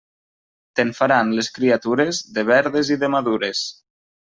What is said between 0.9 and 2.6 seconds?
faran, les criatures, de